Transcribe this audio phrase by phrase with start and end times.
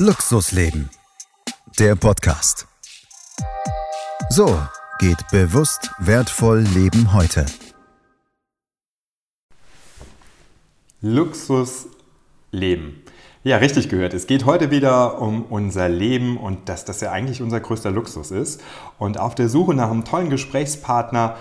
[0.00, 0.90] Luxusleben.
[1.78, 2.66] Der Podcast.
[4.28, 4.60] So
[4.98, 7.46] geht bewusst wertvoll Leben heute.
[11.00, 13.04] Luxusleben.
[13.44, 14.14] Ja, richtig gehört.
[14.14, 18.32] Es geht heute wieder um unser Leben und dass das ja eigentlich unser größter Luxus
[18.32, 18.60] ist.
[18.98, 21.36] Und auf der Suche nach einem tollen Gesprächspartner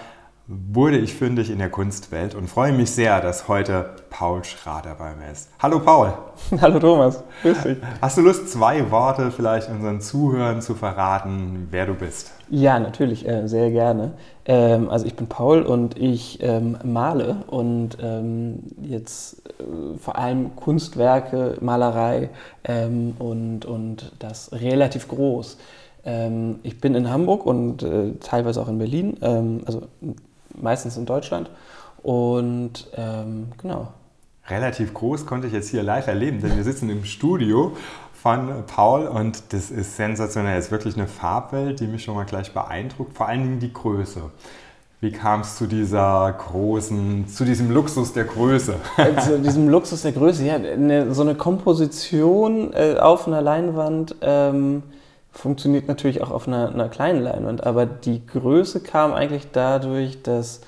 [0.48, 5.16] wurde ich fündig in der Kunstwelt und freue mich sehr, dass heute Paul Schrader bei
[5.16, 5.50] mir ist.
[5.60, 6.14] Hallo Paul.
[6.62, 7.78] Hallo Thomas, grüß dich.
[8.02, 12.34] Hast du Lust, zwei Worte vielleicht unseren Zuhörern zu verraten, wer du bist?
[12.50, 14.12] Ja, natürlich, äh, sehr gerne.
[14.46, 20.58] Ähm, also ich bin Paul und ich ähm, male und ähm, jetzt äh, vor allem
[20.58, 22.30] Kunstwerke, Malerei
[23.20, 25.58] und, und das relativ groß.
[26.64, 29.84] Ich bin in Hamburg und äh, teilweise auch in Berlin, ähm, also
[30.54, 31.50] meistens in Deutschland.
[32.02, 33.90] Und ähm, genau.
[34.50, 37.78] Relativ groß konnte ich jetzt hier live erleben, denn wir sitzen im Studio
[38.14, 40.58] von Paul und das ist sensationell.
[40.58, 43.72] Es ist wirklich eine Farbwelt, die mich schon mal gleich beeindruckt, vor allen Dingen die
[43.72, 44.22] Größe.
[45.00, 48.76] Wie kam es zu dieser großen, zu diesem Luxus der Größe?
[48.96, 54.16] Äh, zu diesem Luxus der Größe, ja, eine, so eine Komposition äh, auf einer Leinwand
[54.22, 54.84] ähm,
[55.34, 60.62] funktioniert natürlich auch auf einer, einer, kleinen Leinwand, aber die Größe kam eigentlich dadurch, dass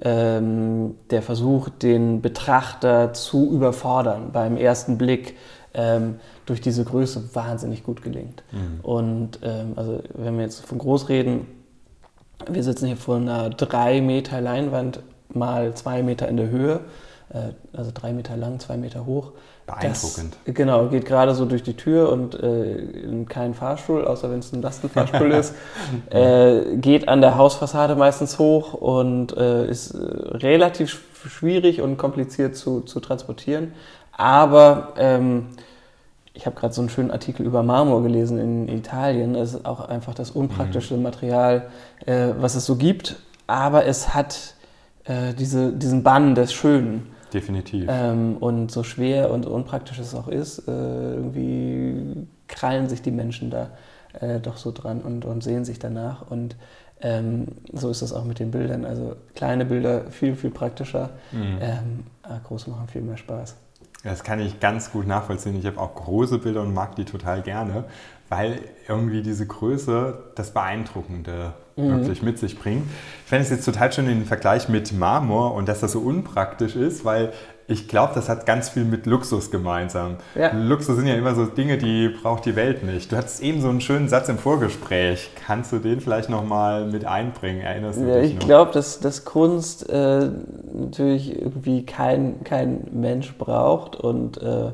[0.00, 5.36] ähm, der Versuch, den Betrachter zu überfordern beim ersten Blick
[5.74, 8.42] ähm, durch diese Größe wahnsinnig gut gelingt.
[8.52, 8.80] Mhm.
[8.82, 11.46] Und ähm, also wenn wir jetzt von groß reden,
[12.48, 16.80] wir sitzen hier vor einer drei Meter Leinwand mal zwei Meter in der Höhe,
[17.30, 19.32] äh, also drei Meter lang, zwei Meter hoch.
[19.66, 20.36] Beeindruckend.
[20.44, 24.40] Das, genau, geht gerade so durch die Tür und äh, in keinen Fahrstuhl, außer wenn
[24.40, 25.54] es ein Lastenfahrstuhl ist.
[26.10, 32.56] Äh, geht an der Hausfassade meistens hoch und äh, ist äh, relativ schwierig und kompliziert
[32.56, 33.72] zu, zu transportieren.
[34.12, 35.46] Aber ähm,
[36.34, 39.34] ich habe gerade so einen schönen Artikel über Marmor gelesen in Italien.
[39.34, 41.02] Es ist auch einfach das unpraktische mhm.
[41.02, 41.68] Material,
[42.06, 43.16] äh, was es so gibt.
[43.46, 44.54] Aber es hat
[45.04, 47.12] äh, diese, diesen Bann des Schönen.
[47.32, 47.86] Definitiv.
[47.88, 50.72] Ähm, und so schwer und unpraktisch es auch ist, äh,
[51.14, 53.70] irgendwie krallen sich die Menschen da
[54.20, 56.30] äh, doch so dran und, und sehen sich danach.
[56.30, 56.56] Und
[57.00, 58.84] ähm, so ist es auch mit den Bildern.
[58.84, 61.10] Also kleine Bilder viel, viel praktischer.
[61.32, 61.58] Mhm.
[61.60, 62.04] Ähm,
[62.44, 63.56] große machen viel mehr Spaß.
[64.04, 65.56] Das kann ich ganz gut nachvollziehen.
[65.56, 67.84] Ich habe auch große Bilder und mag die total gerne,
[68.32, 71.98] weil irgendwie diese Größe das Beeindruckende mhm.
[71.98, 72.84] wirklich mit sich bringt.
[73.24, 76.74] Ich fände es jetzt total schön den Vergleich mit Marmor und dass das so unpraktisch
[76.74, 77.34] ist, weil
[77.68, 80.16] ich glaube, das hat ganz viel mit Luxus gemeinsam.
[80.34, 80.50] Ja.
[80.54, 83.12] Luxus sind ja immer so Dinge, die braucht die Welt nicht.
[83.12, 85.30] Du hattest eben so einen schönen Satz im Vorgespräch.
[85.46, 87.60] Kannst du den vielleicht nochmal mit einbringen?
[87.60, 90.30] Erinnerst du ja, dich Ich glaube, dass, dass Kunst äh,
[90.72, 94.72] natürlich irgendwie kein, kein Mensch braucht und äh,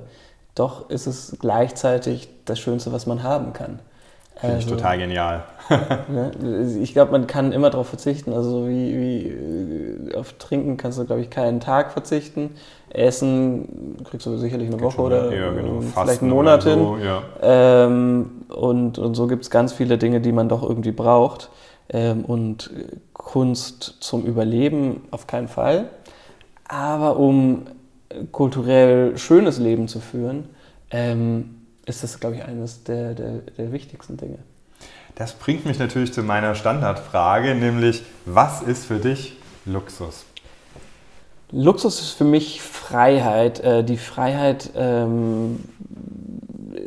[0.59, 3.81] doch ist es gleichzeitig das Schönste, was man haben kann.
[4.41, 5.45] Finde also, ich total genial.
[6.09, 6.31] ne,
[6.81, 8.33] ich glaube, man kann immer darauf verzichten.
[8.33, 12.51] Also wie, wie auf Trinken kannst du, glaube ich, keinen Tag verzichten.
[12.91, 15.81] Essen kriegst du sicherlich eine Woche oder genau.
[15.81, 16.79] vielleicht einen Monat hin.
[16.79, 17.23] So, ja.
[17.43, 21.51] ähm, und, und so gibt es ganz viele Dinge, die man doch irgendwie braucht.
[21.89, 22.71] Ähm, und
[23.13, 25.87] Kunst zum Überleben auf keinen Fall.
[26.69, 27.65] Aber um
[28.27, 30.49] kulturell schönes Leben zu führen,
[30.91, 31.57] ähm,
[31.87, 34.39] ist das, glaube ich, eines der, der, der wichtigsten Dinge.
[35.15, 40.25] Das bringt mich natürlich zu meiner Standardfrage, nämlich was ist für dich Luxus?
[41.51, 45.61] Luxus ist für mich Freiheit, äh, die Freiheit, ähm,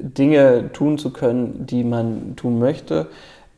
[0.02, 3.08] Dinge tun zu können, die man tun möchte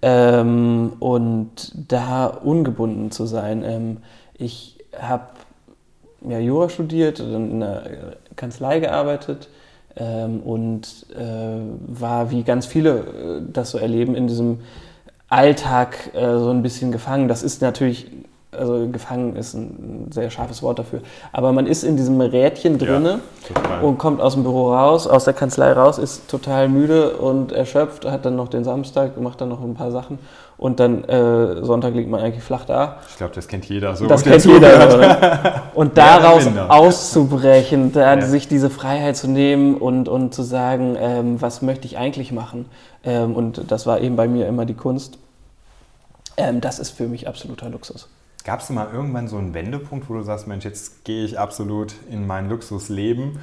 [0.02, 3.64] ähm, und da ungebunden zu sein.
[3.64, 3.98] Ähm,
[4.34, 5.28] ich habe
[6.28, 7.84] ja, Jura studiert, dann in einer
[8.36, 9.50] Kanzlei gearbeitet
[9.96, 14.60] ähm, und äh, war, wie ganz viele äh, das so erleben, in diesem
[15.30, 17.28] Alltag äh, so ein bisschen gefangen.
[17.28, 18.08] Das ist natürlich,
[18.58, 23.20] also gefangen ist ein sehr scharfes Wort dafür, aber man ist in diesem Rädchen drinne
[23.54, 27.52] ja, und kommt aus dem Büro raus, aus der Kanzlei raus, ist total müde und
[27.52, 30.20] erschöpft, hat dann noch den Samstag, macht dann noch ein paar Sachen
[30.58, 33.00] und dann äh, Sonntag liegt man eigentlich flach da.
[33.10, 34.08] Ich glaube, das kennt jeder so.
[34.08, 34.96] Das kennt jeder.
[34.96, 35.64] Oder?
[35.74, 38.22] Und daraus auszubrechen, da ja.
[38.22, 42.68] sich diese Freiheit zu nehmen und, und zu sagen, ähm, was möchte ich eigentlich machen.
[43.04, 45.18] Ähm, und das war eben bei mir immer die Kunst.
[46.38, 48.08] Ähm, das ist für mich absoluter Luxus.
[48.44, 51.94] Gab es mal irgendwann so einen Wendepunkt, wo du sagst, Mensch, jetzt gehe ich absolut
[52.10, 53.40] in mein Luxusleben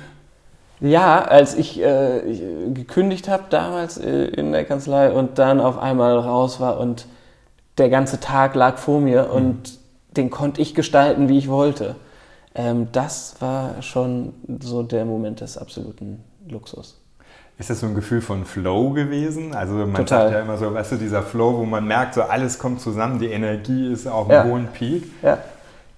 [0.81, 6.19] ja, als ich äh, gekündigt habe damals äh, in der Kanzlei und dann auf einmal
[6.19, 7.07] raus war und
[7.79, 9.31] der ganze Tag lag vor mir mhm.
[9.31, 9.79] und
[10.17, 11.97] den konnte ich gestalten, wie ich wollte.
[12.55, 17.00] Ähm, das war schon so der Moment des absoluten Luxus.
[17.61, 19.55] Ist das so ein Gefühl von Flow gewesen?
[19.55, 20.07] Also man Total.
[20.23, 23.19] sagt ja immer so, weißt du, dieser Flow, wo man merkt, so alles kommt zusammen,
[23.19, 24.41] die Energie ist auf Ja.
[24.41, 25.05] einem hohen Peak.
[25.23, 25.37] Ja,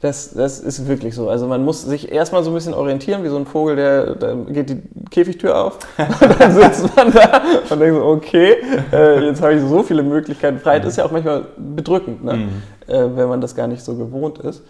[0.00, 1.28] das, das ist wirklich so.
[1.28, 4.34] Also man muss sich erstmal so ein bisschen orientieren, wie so ein Vogel, der da
[4.34, 4.82] geht die
[5.12, 8.56] Käfigtür auf und dann sitzt man da und denkt so, okay,
[8.92, 10.58] äh, jetzt habe ich so viele Möglichkeiten.
[10.58, 12.48] Freiheit ist ja auch manchmal bedrückend, ne?
[12.88, 14.64] äh, wenn man das gar nicht so gewohnt ist.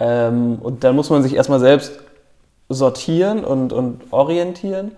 [0.00, 1.92] Ähm, und dann muss man sich erstmal selbst
[2.70, 4.92] sortieren und, und orientieren.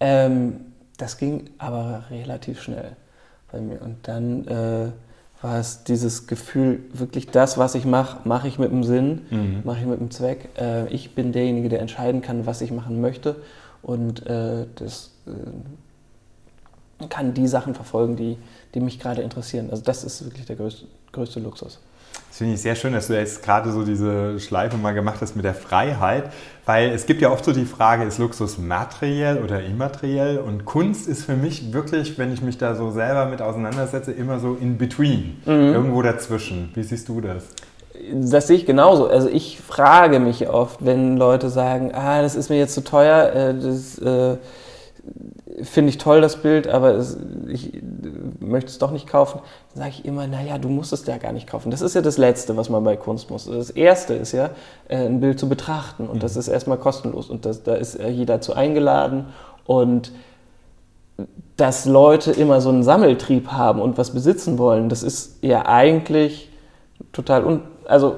[0.00, 0.60] Ähm,
[0.96, 2.96] das ging aber relativ schnell
[3.52, 3.80] bei mir.
[3.82, 4.90] Und dann äh,
[5.42, 9.60] war es dieses Gefühl, wirklich das, was ich mache, mache ich mit dem Sinn, Mhm.
[9.64, 10.48] mache ich mit dem Zweck.
[10.58, 13.36] Äh, ich bin derjenige, der entscheiden kann, was ich machen möchte.
[13.82, 18.38] Und äh, das äh, kann die Sachen verfolgen, die,
[18.74, 19.68] die mich gerade interessieren.
[19.70, 21.80] Also das ist wirklich der größte, größte Luxus.
[22.28, 25.36] Das finde ich sehr schön, dass du jetzt gerade so diese Schleife mal gemacht hast
[25.36, 26.24] mit der Freiheit,
[26.66, 30.38] weil es gibt ja oft so die Frage, ist Luxus materiell oder immateriell?
[30.40, 34.38] Und Kunst ist für mich wirklich, wenn ich mich da so selber mit auseinandersetze, immer
[34.38, 36.72] so in between, irgendwo dazwischen.
[36.74, 37.44] Wie siehst du das?
[38.12, 39.08] Das sehe ich genauso.
[39.08, 43.32] Also ich frage mich oft, wenn Leute sagen, ah, das ist mir jetzt zu teuer,
[43.32, 44.36] äh, das äh,
[45.62, 47.16] finde ich toll, das Bild, aber es,
[47.48, 47.72] ich
[48.40, 49.40] möchte es doch nicht kaufen,
[49.72, 51.70] dann sage ich immer, naja, du musst es ja gar nicht kaufen.
[51.70, 53.46] Das ist ja das Letzte, was man bei Kunst muss.
[53.46, 54.50] Das Erste ist ja,
[54.88, 58.40] äh, ein Bild zu betrachten und das ist erstmal kostenlos und das, da ist jeder
[58.40, 59.26] zu eingeladen
[59.64, 60.12] und
[61.56, 66.50] dass Leute immer so einen Sammeltrieb haben und was besitzen wollen, das ist ja eigentlich
[67.12, 68.16] total un also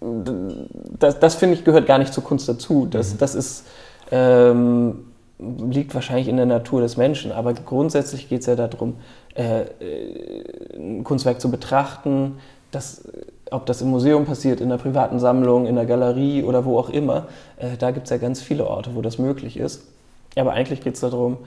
[0.00, 2.86] das, das finde ich gehört gar nicht zur Kunst dazu.
[2.90, 3.66] Das, das ist
[4.10, 5.09] ähm,
[5.40, 8.96] liegt wahrscheinlich in der Natur des Menschen, aber grundsätzlich geht es ja darum,
[9.34, 12.38] äh, äh, ein Kunstwerk zu betrachten,
[12.70, 13.08] das,
[13.50, 16.90] ob das im Museum passiert, in der privaten Sammlung, in der Galerie oder wo auch
[16.90, 17.26] immer.
[17.56, 19.82] Äh, da gibt es ja ganz viele Orte, wo das möglich ist.
[20.36, 21.38] Aber eigentlich geht es darum,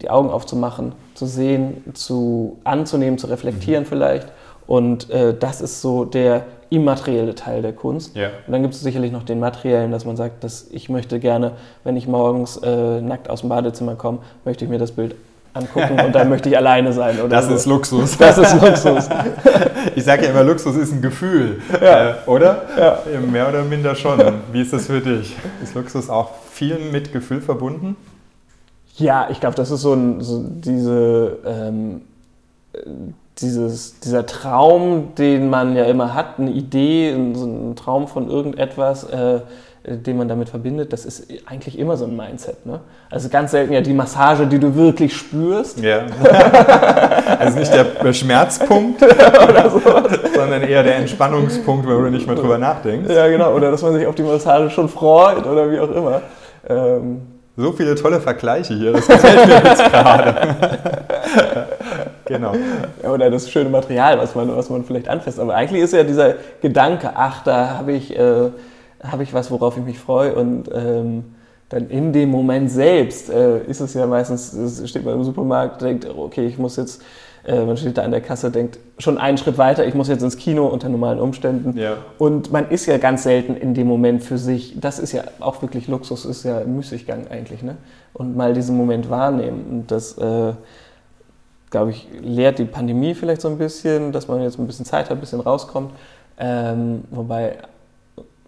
[0.00, 4.26] die Augen aufzumachen, zu sehen, zu anzunehmen, zu reflektieren vielleicht.
[4.66, 8.16] Und äh, das ist so der immaterielle Teil der Kunst.
[8.16, 8.28] Ja.
[8.46, 11.52] Und dann gibt es sicherlich noch den materiellen, dass man sagt, dass ich möchte gerne,
[11.84, 15.14] wenn ich morgens äh, nackt aus dem Badezimmer komme, möchte ich mir das Bild
[15.54, 17.18] angucken und dann möchte ich alleine sein.
[17.20, 17.54] Oder Das so.
[17.54, 18.16] ist Luxus.
[18.16, 19.08] das ist Luxus.
[19.94, 22.10] Ich sage ja immer, Luxus ist ein Gefühl, Ja.
[22.10, 22.62] äh, oder?
[22.78, 22.98] Ja.
[23.20, 24.18] Mehr oder minder schon.
[24.52, 25.36] Wie ist das für dich?
[25.62, 27.96] Ist Luxus auch viel mit Gefühl verbunden?
[28.96, 32.02] Ja, ich glaube, das ist so, ein, so diese, ähm,
[32.72, 32.78] äh,
[33.38, 38.28] dieses, dieser Traum, den man ja immer hat, eine Idee, ein- so ein Traum von
[38.28, 39.40] irgendetwas, äh,
[39.84, 42.64] den man damit verbindet, das ist eigentlich immer so ein Mindset.
[42.66, 42.78] Ne?
[43.10, 45.80] Also ganz selten ja die Massage, die du wirklich spürst.
[45.80, 46.02] Ja.
[47.40, 49.00] also nicht der Schmerzpunkt,
[50.36, 53.12] sondern eher der Entspannungspunkt, wo du nicht mehr drüber nachdenkst.
[53.12, 53.54] Ja, genau.
[53.54, 56.22] Oder dass man sich auf die Massage schon freut oder wie auch immer.
[56.68, 57.22] Ähm,
[57.56, 60.34] So viele tolle Vergleiche hier, das gefällt mir jetzt gerade.
[62.32, 62.52] genau.
[63.02, 65.38] Oder das schöne Material, was man, was man vielleicht anfasst.
[65.38, 68.50] Aber eigentlich ist ja dieser Gedanke, ach, da habe ich, äh,
[69.02, 70.34] hab ich was, worauf ich mich freue.
[70.34, 71.24] Und ähm,
[71.72, 74.54] dann in dem Moment selbst äh, ist es ja meistens,
[74.88, 77.02] steht man im Supermarkt, denkt, okay, ich muss jetzt,
[77.46, 80.22] äh, man steht da an der Kasse, denkt schon einen Schritt weiter, ich muss jetzt
[80.22, 81.78] ins Kino unter normalen Umständen.
[81.78, 81.96] Ja.
[82.18, 84.78] Und man ist ja ganz selten in dem Moment für sich.
[84.78, 87.62] Das ist ja auch wirklich Luxus, ist ja Müßiggang eigentlich.
[87.62, 87.76] Ne?
[88.12, 89.64] Und mal diesen Moment wahrnehmen.
[89.70, 90.52] Und das, äh,
[91.72, 95.06] glaube ich, lehrt die Pandemie vielleicht so ein bisschen, dass man jetzt ein bisschen Zeit
[95.06, 95.92] hat, ein bisschen rauskommt.
[96.38, 97.58] Ähm, wobei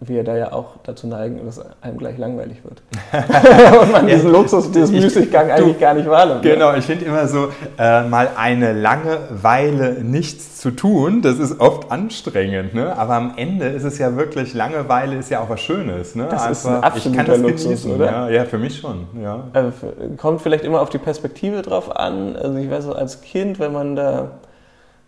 [0.07, 2.81] wir da ja auch dazu neigen, dass einem gleich langweilig wird.
[3.81, 6.43] und man diesen Luxus, diesen Ich- Müßiggang eigentlich gar nicht wahrnimmt.
[6.43, 6.51] ne?
[6.53, 11.59] Genau, ich finde immer so, äh, mal eine lange Weile nichts zu tun, das ist
[11.59, 12.97] oft anstrengend, ne?
[12.97, 16.15] aber am Ende ist es ja wirklich, Langeweile ist ja auch was Schönes.
[16.15, 16.27] Ne?
[16.29, 18.05] Das ist Einfach, ein absoluter Luxus, oder?
[18.05, 19.07] Ja, ja, für mich schon.
[19.21, 19.43] Ja.
[19.53, 22.35] Äh, kommt vielleicht immer auf die Perspektive drauf an.
[22.35, 24.31] Also ich weiß so, als Kind, wenn man da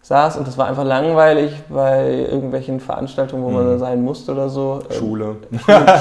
[0.01, 4.47] saß und es war einfach langweilig bei irgendwelchen Veranstaltungen, wo man da sein musste oder
[4.49, 4.81] so.
[4.89, 5.35] ähm, Schule.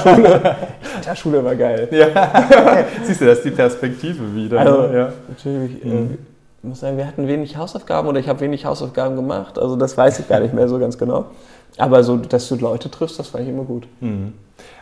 [0.03, 0.55] Schule.
[1.05, 1.87] Ja, Schule war geil.
[1.91, 2.07] Ja.
[3.03, 4.59] Siehst du, das ist die Perspektive wieder.
[4.59, 4.97] Also, ne?
[4.97, 5.13] ja.
[5.29, 5.85] Natürlich.
[5.85, 6.17] Äh,
[6.63, 9.59] ich muss sagen, wir hatten wenig Hausaufgaben oder ich habe wenig Hausaufgaben gemacht.
[9.59, 11.25] Also das weiß ich gar nicht mehr so ganz genau.
[11.77, 13.87] Aber so, dass du Leute triffst, das fand ich immer gut.
[13.99, 14.33] Mhm.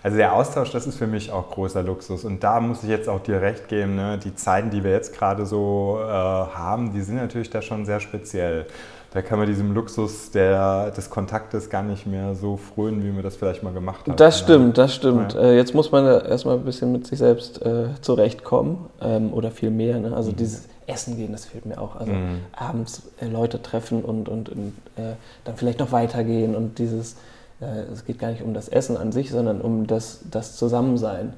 [0.02, 2.24] Also der Austausch, das ist für mich auch großer Luxus.
[2.24, 4.18] Und da muss ich jetzt auch dir recht geben, ne?
[4.24, 8.00] die Zeiten, die wir jetzt gerade so äh, haben, die sind natürlich da schon sehr
[8.00, 8.68] speziell.
[9.16, 13.24] Da kann man diesem Luxus der, des Kontaktes gar nicht mehr so frönen, wie man
[13.24, 14.20] das vielleicht mal gemacht hat.
[14.20, 15.34] Das stimmt, das stimmt.
[15.36, 15.40] Ja.
[15.40, 19.70] Äh, jetzt muss man erstmal ein bisschen mit sich selbst äh, zurechtkommen ähm, oder viel
[19.72, 20.00] mehr.
[20.00, 20.14] Ne?
[20.14, 21.96] Also dieses Essen gehen, das fehlt mir auch.
[21.96, 22.40] Also Mhm.
[22.52, 25.14] abends äh, Leute treffen und, und, und äh,
[25.46, 27.16] dann vielleicht noch weitergehen und dieses,
[27.62, 31.32] äh, es geht gar nicht um das Essen an sich, sondern um das, das Zusammensein.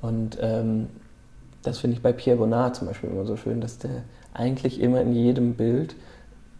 [0.00, 0.86] Und ähm,
[1.62, 3.90] das finde ich bei Pierre Bonnard zum Beispiel immer so schön, dass der
[4.32, 5.94] eigentlich immer in jedem Bild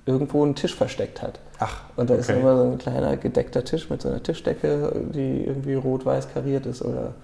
[0.09, 1.39] irgendwo einen Tisch versteckt hat.
[1.59, 2.41] Ach, Und da ist okay.
[2.41, 6.83] immer so ein kleiner gedeckter Tisch mit so einer Tischdecke, die irgendwie rot-weiß kariert ist
[6.83, 7.15] oder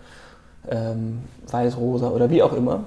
[0.68, 2.84] ähm, weiß-rosa oder wie auch immer.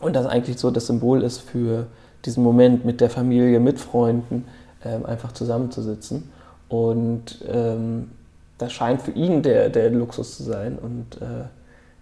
[0.00, 1.86] Und das eigentlich so das Symbol ist für
[2.24, 4.46] diesen Moment mit der Familie, mit Freunden,
[4.84, 6.30] ähm, einfach zusammenzusitzen.
[6.68, 8.10] Und ähm,
[8.56, 10.78] das scheint für ihn der, der Luxus zu sein.
[10.78, 11.44] Und äh,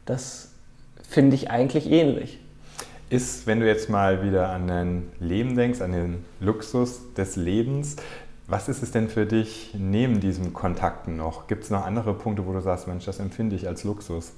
[0.04, 0.50] das
[1.02, 2.38] finde ich eigentlich ähnlich.
[3.08, 7.96] Ist, wenn du jetzt mal wieder an dein Leben denkst, an den Luxus des Lebens,
[8.48, 11.46] was ist es denn für dich neben diesen Kontakten noch?
[11.46, 14.32] Gibt es noch andere Punkte, wo du sagst, Mensch, das empfinde ich als Luxus?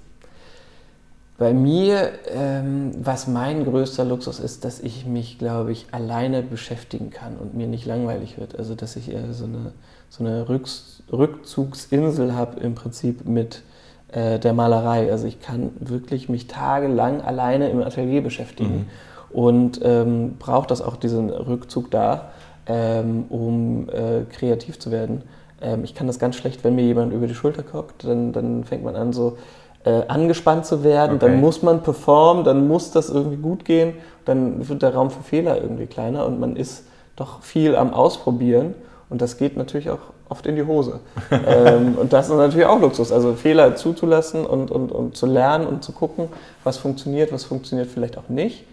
[1.39, 7.11] Bei mir, ähm, was mein größter Luxus ist, dass ich mich, glaube ich, alleine beschäftigen
[7.11, 8.59] kann und mir nicht langweilig wird.
[8.59, 9.73] Also, dass ich äh, so eine,
[10.09, 13.63] so eine Rückzugsinsel habe im Prinzip mit
[14.13, 15.11] äh, der Malerei.
[15.11, 18.89] Also, ich kann wirklich mich tagelang alleine im Atelier beschäftigen
[19.31, 22.31] und ähm, brauche das auch, diesen Rückzug da,
[22.67, 25.23] ähm, um äh, kreativ zu werden.
[25.61, 28.65] Ähm, ich kann das ganz schlecht, wenn mir jemand über die Schulter guckt, dann, dann
[28.65, 29.37] fängt man an, so
[29.85, 31.27] äh, angespannt zu werden, Okay.
[31.27, 35.23] dann muss man performen, dann muss das irgendwie gut gehen, dann wird der Raum für
[35.23, 36.85] Fehler irgendwie kleiner und man ist
[37.17, 38.75] doch viel am Ausprobieren
[39.11, 41.01] und das geht natürlich auch oft in die Hose.
[41.31, 45.67] ähm, und das ist natürlich auch Luxus, also Fehler zuzulassen und, und, und zu lernen
[45.67, 46.29] und zu gucken,
[46.65, 48.65] was funktioniert, was funktioniert vielleicht auch nicht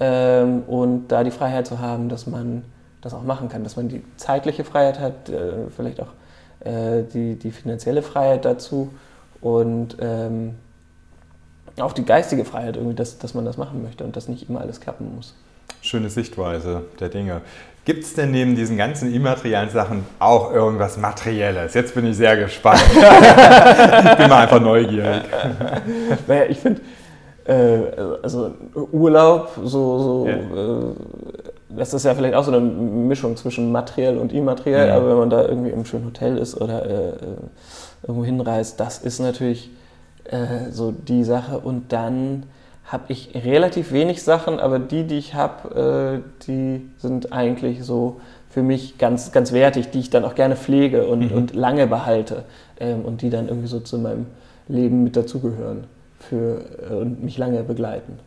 [0.00, 2.64] ähm, und da die Freiheit zu haben, dass man
[3.02, 6.12] das auch machen kann, dass man die zeitliche Freiheit hat, äh, vielleicht auch
[6.60, 8.92] äh, die, die finanzielle Freiheit dazu
[9.40, 10.54] und ähm,
[11.78, 14.60] auch die geistige Freiheit irgendwie, dass, dass man das machen möchte und dass nicht immer
[14.60, 15.34] alles klappen muss.
[15.82, 17.40] Schöne Sichtweise der Dinge.
[17.84, 21.74] Gibt es denn neben diesen ganzen immateriellen Sachen auch irgendwas Materielles?
[21.74, 22.82] Jetzt bin ich sehr gespannt.
[22.90, 25.22] ich bin mal einfach neugierig.
[26.26, 26.82] Naja, ich finde,
[27.46, 27.78] äh,
[28.22, 28.52] also
[28.92, 30.34] Urlaub, so, so Ja.
[30.34, 30.94] äh,
[31.70, 34.92] das ist ja vielleicht auch so eine Mischung zwischen materiell und immateriell, Mhm.
[34.96, 37.14] aber wenn man da irgendwie im schönen Hotel ist oder äh, äh,
[38.02, 39.70] irgendwo hinreist, das ist natürlich
[40.24, 41.58] äh, so die Sache.
[41.58, 42.44] Und dann
[42.90, 48.20] habe ich relativ wenig Sachen, aber die, die ich habe, äh, die sind eigentlich so
[48.48, 51.36] für mich ganz, ganz wertig, die ich dann auch gerne pflege und, Mhm.
[51.36, 52.44] und lange behalte
[52.80, 54.26] ähm, und die dann irgendwie so zu meinem
[54.66, 55.84] Leben mit dazugehören
[56.18, 58.18] für, äh, und mich lange begleiten.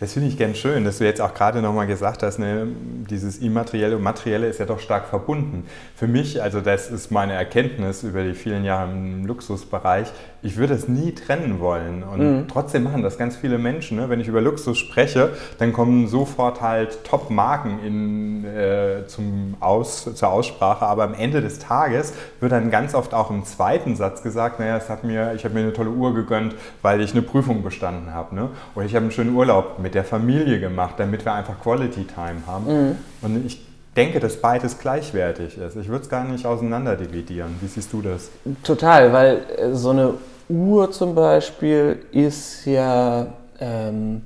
[0.00, 2.66] Das finde ich ganz schön, dass du jetzt auch gerade nochmal gesagt hast, ne,
[3.10, 5.64] dieses Immaterielle und Materielle ist ja doch stark verbunden.
[5.94, 10.12] Für mich, also das ist meine Erkenntnis über die vielen Jahre im Luxusbereich,
[10.46, 12.04] ich würde es nie trennen wollen.
[12.04, 13.96] Und trotzdem machen das ganz viele Menschen.
[13.96, 14.08] Ne?
[14.08, 20.86] Wenn ich über Luxus spreche, dann kommen sofort halt Top-Marken äh, zum Aus, zur Aussprache.
[20.86, 24.76] Aber am Ende des Tages wird dann ganz oft auch im zweiten Satz gesagt, naja,
[24.76, 28.14] es hat mir, ich habe mir eine tolle Uhr gegönnt, weil ich eine Prüfung bestanden
[28.14, 28.34] habe.
[28.34, 28.50] Ne?
[28.76, 32.42] Oder ich habe einen schönen Urlaub mit der Familie gemacht, damit wir einfach Quality Time
[32.46, 32.98] haben.
[33.22, 33.66] Und ich
[33.96, 35.76] denke, dass beides gleichwertig ist.
[35.76, 37.56] Ich würde es gar nicht auseinander dividieren.
[37.60, 38.30] Wie siehst du das?
[38.62, 40.14] Total, weil äh, so eine
[40.48, 43.26] Uhr zum Beispiel ist ja,
[43.58, 44.22] ähm,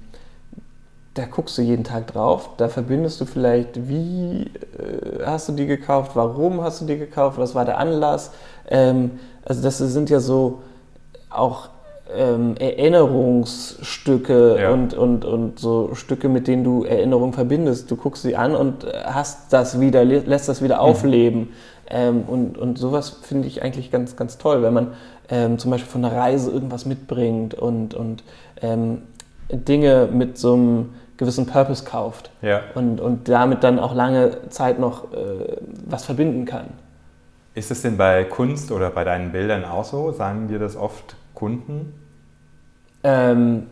[1.15, 5.67] da guckst du jeden Tag drauf, da verbindest du vielleicht, wie äh, hast du die
[5.67, 8.33] gekauft, warum hast du die gekauft, was war der Anlass.
[8.69, 9.13] Ähm,
[9.45, 10.63] also das sind ja so
[11.31, 11.69] auch
[12.17, 14.71] ähm, Erinnerungsstücke Ja.
[14.71, 17.91] und, und, und so Stücke, mit denen du Erinnerungen verbindest.
[17.91, 21.51] Du guckst sie an und hast das wieder, lä- lässt das wieder aufleben.
[21.89, 24.89] Ähm, und, und sowas finde ich eigentlich ganz, ganz toll, wenn man
[25.29, 28.23] ähm, zum Beispiel von einer Reise irgendwas mitbringt und, und
[28.63, 29.03] ähm,
[29.51, 32.61] Dinge mit so einem gewissen Purpose kauft Ja.
[32.75, 36.67] und, und damit dann auch lange Zeit noch äh, was verbinden kann.
[37.55, 40.13] Ist es denn bei Kunst oder bei deinen Bildern auch so?
[40.13, 41.95] Sagen dir das oft Kunden?
[43.03, 43.67] Ähm,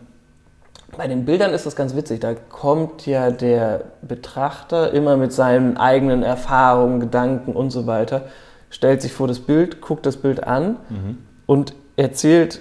[0.97, 2.19] bei den Bildern ist das ganz witzig.
[2.19, 8.23] Da kommt ja der Betrachter immer mit seinen eigenen Erfahrungen, Gedanken und so weiter,
[8.71, 10.77] stellt sich vor das Bild, guckt das Bild an
[11.45, 12.59] und erzählt,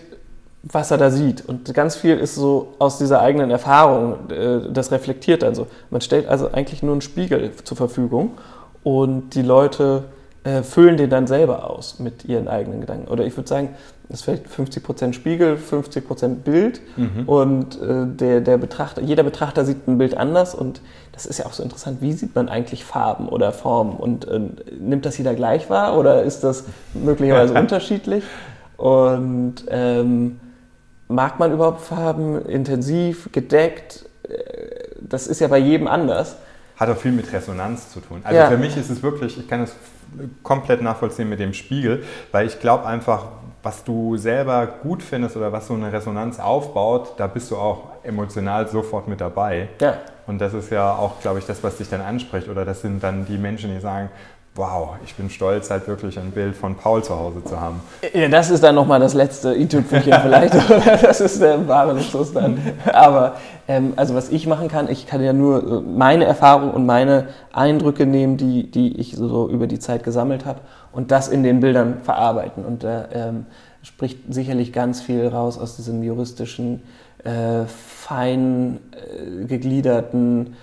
[0.62, 1.48] was er da sieht.
[1.48, 5.68] Und ganz viel ist so aus dieser eigenen Erfahrung, äh, das reflektiert dann so.
[5.88, 8.32] Man stellt also eigentlich nur einen Spiegel zur Verfügung
[8.82, 10.04] und die Leute
[10.44, 13.08] äh, füllen den dann selber aus mit ihren eigenen Gedanken.
[13.08, 13.70] Oder ich würde sagen,
[14.08, 16.80] es ist vielleicht 50% Spiegel, 50% Bild
[17.26, 20.80] und äh, der, der Betrachter, jeder Betrachter sieht ein Bild anders und
[21.12, 24.40] das ist ja auch so interessant, wie sieht man eigentlich Farben oder Formen und äh,
[24.80, 26.64] nimmt das jeder gleich wahr oder ist das
[26.94, 28.24] möglicherweise unterschiedlich?
[28.78, 30.38] Und ähm,
[31.08, 34.06] mag man überhaupt Farben intensiv, gedeckt?
[34.22, 34.28] Äh,
[35.00, 36.36] Das ist ja bei jedem anders.
[36.76, 38.20] Hat auch viel mit Resonanz zu tun.
[38.24, 38.48] Also Ja.
[38.48, 39.74] für mich ist es wirklich, ich kann es
[40.42, 43.26] komplett nachvollziehen mit dem Spiegel, weil ich glaube einfach,
[43.62, 47.88] was du selber gut findest oder was so eine Resonanz aufbaut, da bist du auch
[48.02, 49.68] emotional sofort mit dabei.
[49.80, 49.98] Ja.
[50.26, 52.48] Und das ist ja auch, glaube ich, das, was dich dann anspricht.
[52.48, 54.10] Oder das sind dann die Menschen, die sagen,
[54.58, 57.80] wow, ich bin stolz, halt wirklich ein Bild von Paul zu Hause zu haben.
[58.12, 60.54] Ja, das ist dann nochmal das letzte i-Tüpfelchen vielleicht,
[61.02, 62.60] das ist der wahre Luxus dann.
[62.92, 63.36] Aber
[63.68, 68.04] ähm, also was ich machen kann, ich kann ja nur meine Erfahrung und meine Eindrücke
[68.04, 70.58] nehmen, die, die ich so über die Zeit gesammelt habe
[70.90, 72.64] und das in den Bildern verarbeiten.
[72.64, 73.46] Und da ähm,
[73.82, 76.82] spricht sicherlich ganz viel raus aus diesem juristischen,
[77.22, 80.56] äh, fein äh, gegliederten,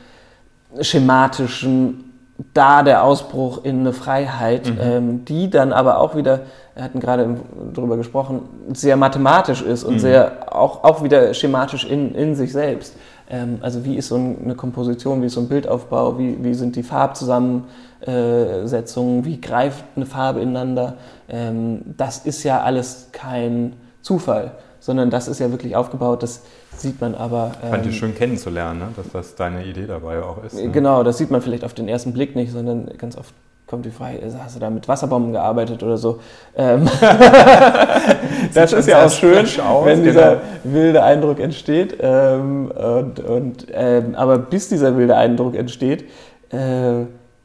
[0.82, 2.15] schematischen
[2.54, 4.78] da der Ausbruch in eine Freiheit, mhm.
[4.82, 6.42] ähm, die dann aber auch wieder,
[6.74, 7.38] wir hatten gerade
[7.74, 8.42] darüber gesprochen,
[8.74, 10.00] sehr mathematisch ist und mhm.
[10.00, 12.94] sehr auch, auch wieder schematisch in, in sich selbst.
[13.30, 16.76] Ähm, also wie ist so eine Komposition, wie ist so ein Bildaufbau, wie, wie sind
[16.76, 20.96] die Farbzusammensetzungen, wie greift eine Farbe ineinander.
[21.30, 24.52] Ähm, das ist ja alles kein Zufall,
[24.82, 26.42] sondern das ist ja wirklich aufgebaut, dass
[26.82, 27.52] sieht man aber.
[27.64, 28.88] Ähm, Fand ich schön kennenzulernen, ne?
[28.96, 30.56] dass das deine Idee dabei auch ist.
[30.56, 30.70] Ne?
[30.72, 33.34] Genau, das sieht man vielleicht auf den ersten Blick nicht, sondern ganz oft
[33.68, 36.20] kommt die Frage, hast du da mit Wasserbomben gearbeitet oder so?
[36.56, 36.88] Ähm
[38.54, 40.42] das ist ja auch schön, aus, wenn dieser genau.
[40.64, 41.98] wilde Eindruck entsteht.
[42.00, 46.06] Ähm, und, und, ähm, aber bis dieser wilde Eindruck entsteht,
[46.52, 47.02] äh,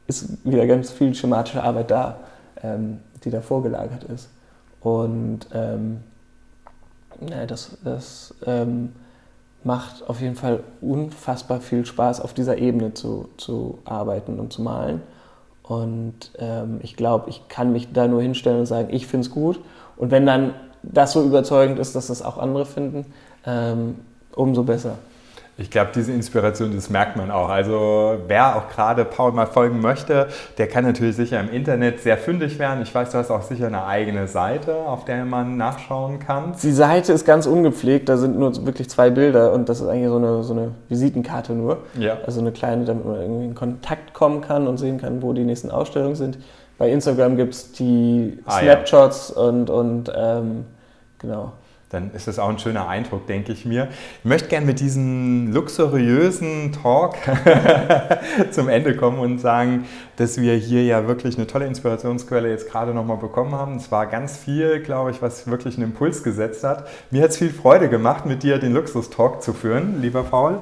[0.07, 2.19] ist wieder ganz viel schematische Arbeit da,
[2.63, 4.29] ähm, die da vorgelagert ist.
[4.81, 6.01] Und ähm,
[7.29, 8.93] ja, das, das ähm,
[9.63, 14.61] macht auf jeden Fall unfassbar viel Spaß, auf dieser Ebene zu, zu arbeiten und zu
[14.61, 15.01] malen.
[15.63, 19.31] Und ähm, ich glaube, ich kann mich da nur hinstellen und sagen, ich finde es
[19.31, 19.59] gut.
[19.97, 20.53] Und wenn dann
[20.83, 23.05] das so überzeugend ist, dass das auch andere finden,
[23.45, 23.95] ähm,
[24.35, 24.97] umso besser.
[25.57, 27.49] Ich glaube, diese Inspiration, das merkt man auch.
[27.49, 30.27] Also wer auch gerade Paul mal folgen möchte,
[30.57, 32.81] der kann natürlich sicher im Internet sehr fündig werden.
[32.81, 36.55] Ich weiß, du hast auch sicher eine eigene Seite, auf der man nachschauen kann.
[36.61, 40.09] Die Seite ist ganz ungepflegt, da sind nur wirklich zwei Bilder und das ist eigentlich
[40.09, 41.79] so eine, so eine Visitenkarte nur.
[41.99, 42.17] Ja.
[42.25, 45.43] Also eine kleine, damit man irgendwie in Kontakt kommen kann und sehen kann, wo die
[45.43, 46.39] nächsten Ausstellungen sind.
[46.77, 49.41] Bei Instagram gibt es die ah, Snapshots ja.
[49.43, 50.65] und, und ähm,
[51.19, 51.51] genau
[51.91, 53.89] dann ist das auch ein schöner Eindruck, denke ich mir.
[54.19, 57.15] Ich möchte gerne mit diesem luxuriösen Talk
[58.51, 62.93] zum Ende kommen und sagen, dass wir hier ja wirklich eine tolle Inspirationsquelle jetzt gerade
[62.93, 63.75] nochmal bekommen haben.
[63.75, 66.87] Es war ganz viel, glaube ich, was wirklich einen Impuls gesetzt hat.
[67.09, 70.61] Mir hat es viel Freude gemacht, mit dir den Luxus-Talk zu führen, lieber Paul.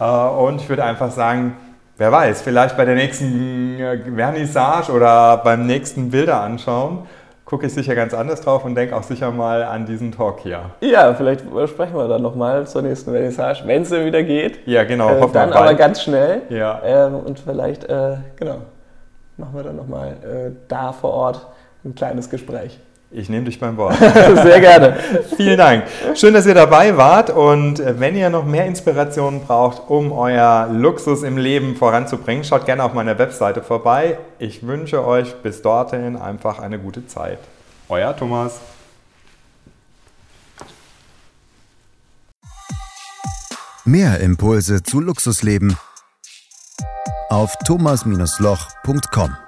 [0.00, 1.56] Äh, und ich würde einfach sagen,
[1.98, 7.06] wer weiß, vielleicht bei der nächsten äh, Vernissage oder beim nächsten Bilder anschauen
[7.44, 10.70] gucke ich sicher ganz anders drauf und denke auch sicher mal an diesen Talk hier.
[10.80, 14.66] Ja, vielleicht sprechen wir dann nochmal zur nächsten Vernissage, wenn es wieder geht.
[14.66, 15.10] Ja, genau.
[15.10, 16.42] Äh, dann aber ganz schnell.
[16.48, 16.80] Ja.
[16.84, 18.58] Ähm, und vielleicht, äh, genau,
[19.36, 21.46] machen wir dann nochmal äh, da vor Ort
[21.84, 22.78] ein kleines Gespräch.
[23.10, 23.96] Ich nehme dich beim Wort.
[23.98, 24.96] Sehr gerne.
[25.36, 25.84] Vielen Dank.
[26.14, 27.30] Schön, dass ihr dabei wart.
[27.30, 32.66] Und äh, wenn ihr noch mehr Inspirationen braucht, um euer Luxus im Leben voranzubringen, schaut
[32.66, 34.18] gerne auf meiner Webseite vorbei.
[34.40, 37.38] Ich wünsche euch bis dorthin einfach eine gute Zeit.
[37.88, 38.60] Euer Thomas.
[43.84, 45.76] Mehr Impulse zu Luxusleben
[47.28, 49.43] auf thomas-loch.com